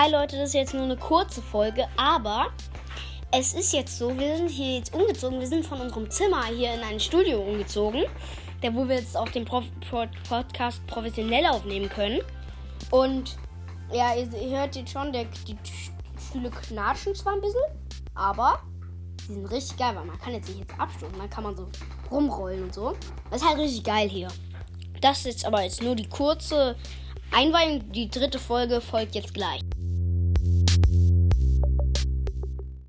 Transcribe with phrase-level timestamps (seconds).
[0.00, 2.52] Hi Leute, das ist jetzt nur eine kurze Folge, aber
[3.32, 5.40] es ist jetzt so, wir sind hier jetzt umgezogen.
[5.40, 8.04] Wir sind von unserem Zimmer hier in ein Studio umgezogen,
[8.62, 12.20] der wo wir jetzt auch den Pro Pro Podcast professionell aufnehmen können.
[12.92, 13.38] Und
[13.92, 15.58] ja, ihr, ihr hört jetzt schon, der, die
[16.28, 17.60] Stühle knatschen zwar ein bisschen,
[18.14, 18.60] aber
[19.28, 21.66] die sind richtig geil, weil man kann jetzt nicht jetzt abstoßen, dann kann man so
[22.08, 22.94] rumrollen und so.
[23.32, 24.28] Das ist halt richtig geil hier.
[25.00, 26.76] Das ist jetzt aber jetzt nur die kurze
[27.32, 27.90] Einweihung.
[27.90, 29.60] Die dritte Folge folgt jetzt gleich.
[30.86, 31.07] you